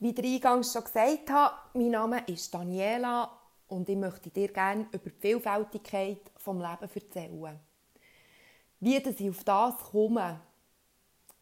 [0.00, 3.30] Wie ich eingangs schon gesagt habe, mein Name ist Daniela
[3.68, 7.60] und ich möchte dir gerne über die Vielfältigkeit des Lebens erzählen.
[8.80, 10.40] Wie dass ich auf das komme.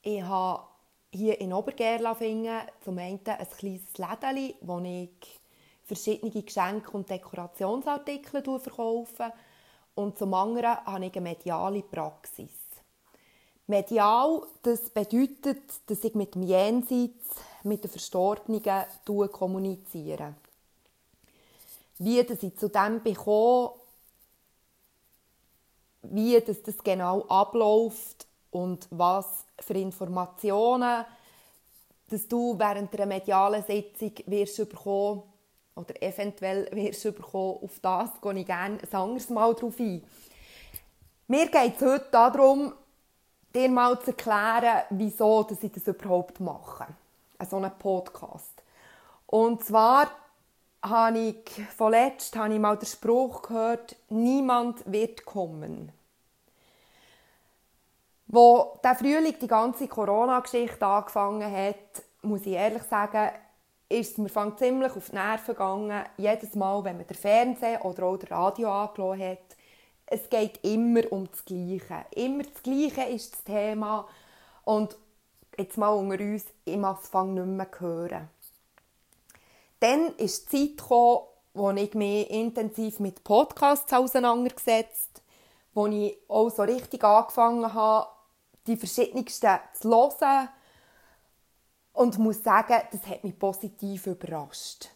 [0.02, 0.64] Ich habe
[1.12, 5.40] hier in Obergerlafingen zum einen ein kleines Lädeli, wo ich
[5.84, 9.32] verschiedene Geschenke und Dekorationsartikel verkaufe
[9.94, 12.50] und zum anderen habe ich eine mediale Praxis.
[13.66, 17.28] Medial, das bedeutet, dass ich mit dem Jenseits,
[17.64, 18.62] mit den Verstorbenen
[19.30, 20.34] kommuniziere.
[21.98, 23.72] Wie dass ich zu dem bekomme,
[26.02, 31.04] wie das, das genau abläuft und was für Informationen
[32.12, 35.22] dass du während einer medialen Sitzung wirst bekommen
[35.74, 40.02] oder eventuell wirst bekommen, auf das gehe ich gerne ein anderes Mal drauf ein.
[41.26, 42.74] Mir geht es heute darum,
[43.54, 46.86] dir mal zu erklären, wieso dass ich das überhaupt mache.
[47.48, 48.62] So einen Podcast.
[49.26, 50.08] Und zwar
[50.82, 55.92] habe ich vorletzt habe ich mal den Spruch gehört, niemand wird kommen.
[58.26, 63.30] Wo der Frühling die ganze Corona-Geschichte angefangen hat, muss ich ehrlich sagen,
[63.88, 66.04] ist es mir ziemlich auf die Nerven gegangen.
[66.16, 69.56] Jedes Mal, wenn man den Fernseher oder auch das Radio angelassen hat,
[70.06, 72.06] es geht immer um das Gleiche.
[72.14, 74.06] Immer das Gleiche ist das Thema.
[74.64, 74.96] Und
[75.56, 78.28] jetzt mal unter uns, mag es nicht mehr hören.
[79.80, 85.12] Dann ist die Zeit gekommen, wo ich mich intensiv mit Podcasts auseinandergesetzt
[85.74, 88.08] wo ich auch so richtig angefangen habe,
[88.66, 90.48] die verschiedensten zu hören.
[91.94, 94.88] Und muss sagen, das hat mich positiv überrascht.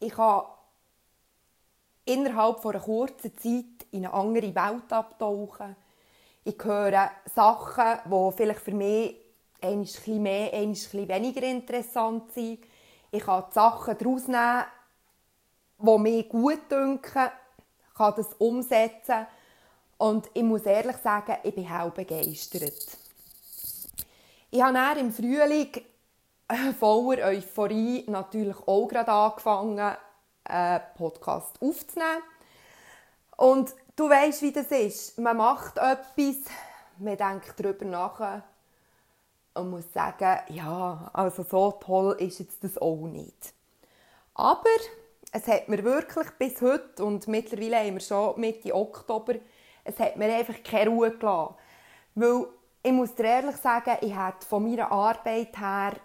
[0.00, 0.48] Ich habe
[2.04, 5.76] innerhalb von einer kurzen Zeit in eine andere Welt abtauchen.
[6.42, 9.16] Ich höre Sachen, die vielleicht für mich
[9.60, 12.60] ein bisschen mehr, ein bisschen weniger interessant sind.
[13.10, 14.64] Ich kann die Sachen daraus nehmen,
[15.78, 17.30] die mir gut dünken,
[17.94, 19.26] kann das umsetzen
[19.98, 22.98] und ich muss ehrlich sagen, ich bin hell begeistert.
[24.50, 25.70] Ich habe dann im Frühling
[26.78, 29.96] voller Euphorie natürlich auch gerade angefangen,
[30.44, 32.22] einen Podcast aufzunehmen.
[33.36, 35.18] Und du weißt, wie das ist.
[35.18, 36.36] Man macht etwas,
[36.98, 38.42] man denkt darüber nach
[39.58, 43.52] und muss sagen, ja, also so toll ist jetzt das auch nicht.
[44.34, 44.64] Aber
[45.32, 49.34] es hat mir wirklich bis heute und mittlerweile haben wir schon Mitte Oktober
[49.88, 51.54] es hat mir einfach keine Ruhe gelassen.
[52.14, 52.46] Weil
[52.82, 55.96] ich muss dir ehrlich sagen, ich hätte von meiner Arbeit her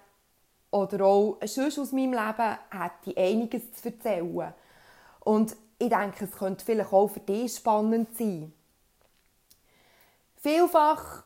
[0.72, 4.54] oder auch sonst aus meinem Leben hätte einiges zu erzählen.
[5.20, 8.54] Und ich denke, es könnte vielleicht auch für dich spannend sein.
[10.38, 11.24] Vielfach,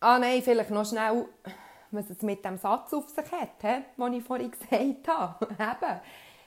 [0.00, 1.26] ah nein, vielleicht noch schnell,
[1.90, 5.46] was es mit dem Satz auf sich hat, den ich vorhin gesagt habe.
[5.54, 6.00] Eben,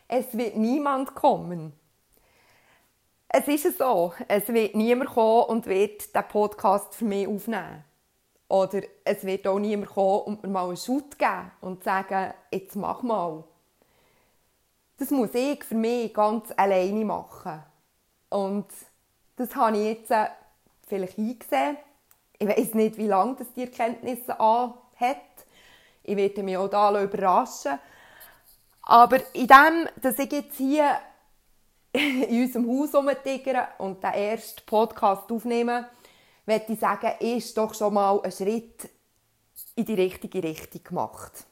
[0.07, 1.73] es wird niemand kommen.
[3.27, 7.83] Es ist so, es wird niemand kommen und wird den Podcast für mich aufnehmen.
[8.47, 12.75] Oder es wird auch niemand kommen und mir mal einen Schut geben und sagen, jetzt
[12.75, 13.44] mach mal.
[14.97, 17.63] Das muss ich für mich ganz alleine machen.
[18.29, 18.66] Und
[19.35, 20.25] das habe ich jetzt äh,
[20.88, 21.78] vielleicht eingesehen.
[22.39, 24.39] Ich weiß nicht, wie lange das die Erkenntnisse
[24.99, 25.17] hat.
[26.03, 27.79] Ich werde mich auch da überraschen.
[28.83, 30.99] Aber in dem, dass ich jetzt hier
[31.91, 35.85] in unserem Haus herumtigern und den ersten Podcast aufnehmen,
[36.45, 38.89] möchte ich sagen, ist doch schon mal ein Schritt
[39.75, 41.45] in die richtige Richtung gemacht.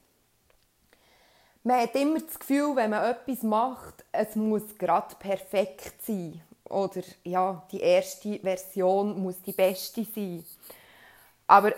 [1.64, 6.42] Man hat immer das Gefühl, wenn man etwas macht, es muss gerade perfekt sein.
[6.64, 10.46] Oder ja, die erste Version muss die beste sein.
[11.46, 11.74] Aber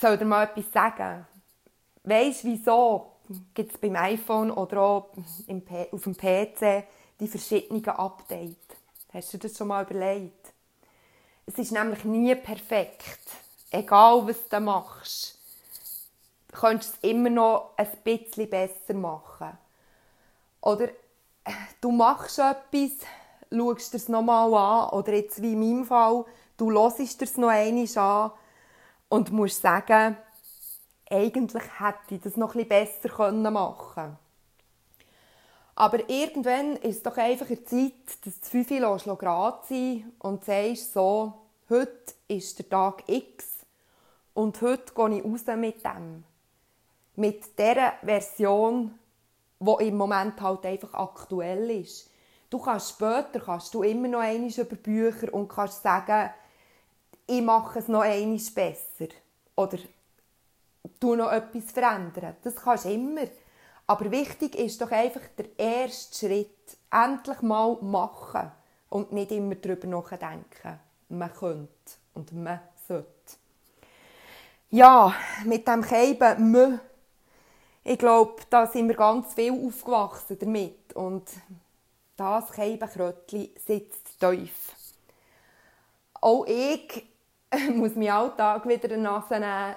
[0.00, 1.26] soll dir mal etwas sagen?
[2.04, 3.12] Weißt du, wieso
[3.54, 5.10] gibt es beim iPhone oder auch
[5.92, 6.84] auf dem PC
[7.20, 8.56] die verschiedenen Updates.
[9.12, 10.52] Hast du das schon mal überlegt?
[11.46, 13.18] Es ist nämlich nie perfekt.
[13.70, 15.38] Egal, was du machst.
[16.48, 19.56] Du könntest es immer noch ein bisschen besser machen.
[20.60, 20.88] Oder
[21.80, 23.06] du machst etwas,
[23.52, 26.24] schaust es nochmal an, oder jetzt wie in meinem Fall,
[26.56, 28.32] du hörst es noch einmal an
[29.10, 30.16] und musst sagen,
[31.10, 34.18] eigentlich hätte ich das noch bisschen besser machen können.
[35.74, 38.70] Aber irgendwann ist es doch einfach eine Zeit, dass du 5
[39.06, 41.34] Uhr gerade sein und sagst so,
[41.68, 43.46] heute ist der Tag X
[44.34, 46.24] und heute gehe ich raus mit dem.
[47.16, 48.94] Mit der Version,
[49.58, 52.10] die im Moment halt einfach aktuell ist.
[52.48, 56.30] Du kannst später kannst du immer noch einmal über Bücher und kannst sagen,
[57.30, 59.08] ich mache es noch einmal besser.
[59.54, 59.78] Oder
[60.98, 62.36] du noch etwas verändern.
[62.42, 63.28] Das kannst du immer.
[63.86, 66.76] Aber wichtig ist doch einfach der erste Schritt.
[66.90, 68.50] Endlich mal machen
[68.88, 70.80] und nicht immer darüber nachdenken.
[71.08, 71.68] Man könnte
[72.14, 73.08] und man sollte.
[74.70, 76.78] Ja, mit dem Keiben «mö»,
[77.82, 80.92] ich glaube, da sind wir ganz viel aufgewachsen damit.
[80.94, 81.28] Und
[82.16, 84.76] das Keibenkrötchen sitzt tief.
[86.20, 87.09] Auch ich
[87.74, 89.76] muss meinen Alltag wieder in die Nase nehmen,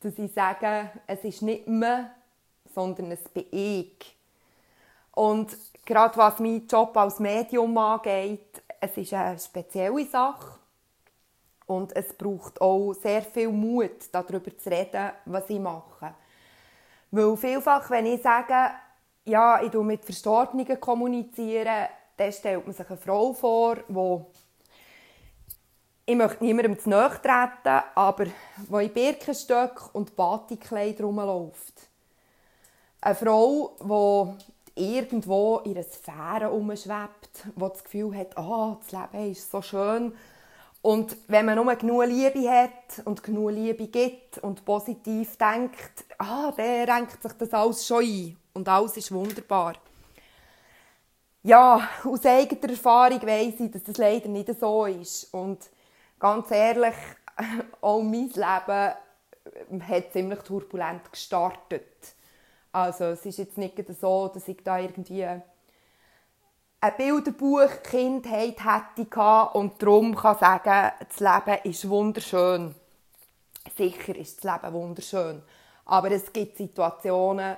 [0.00, 2.04] dass ich sage, es ist nicht «mö»,
[2.74, 4.16] sondern es bin ich.
[5.12, 10.58] Und gerade was meinen Job als Medium angeht, es ist eine spezielle Sache.
[11.66, 16.14] Und es braucht auch sehr viel Mut, darüber zu reden, was ich mache.
[17.10, 18.70] Weil vielfach, wenn ich sage,
[19.24, 20.66] ja, ich mit Verstorbenen
[22.16, 24.24] dann stellt man sich eine Frau vor, die
[26.10, 28.26] ich möchte niemandem zu nahe treten, aber
[28.68, 31.88] wo in Birkenstöcken und Batikkleid rumläuft.
[33.00, 34.34] Eine Frau,
[34.74, 39.62] die irgendwo in einer Sphäre herumschwebt, die das Gefühl hat, oh, das Leben ist so
[39.62, 40.12] schön.
[40.82, 46.50] Und wenn man nur genug Liebe hat und genug Liebe gibt und positiv denkt, ah,
[46.50, 49.74] der renkt sich das alles schon ein und alles ist wunderbar.
[51.44, 55.32] Ja, aus eigener Erfahrung weiss ich, dass das leider nicht so ist.
[55.32, 55.70] Und
[56.20, 56.94] ganz ehrlich,
[57.80, 62.14] auch mein Leben hat ziemlich turbulent gestartet.
[62.72, 65.42] Also es ist jetzt nicht so, dass ich da irgendwie ein
[66.96, 72.74] Bilderbuch Kindheit hätte und darum kann sagen, das Leben ist wunderschön.
[73.76, 75.42] Sicher ist das Leben wunderschön,
[75.84, 77.56] aber es gibt Situationen,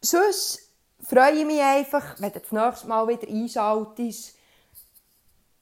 [0.00, 0.67] sonst
[1.00, 4.36] freue ich mich einfach, wenn du das nächste Mal wieder einschaltest,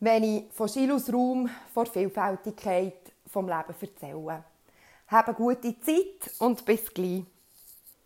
[0.01, 4.45] wenn ich von Schilus Raum vor Vielfältigkeit vom Leben erzähle.
[5.09, 7.25] Habe gute Zeit und bis gleich.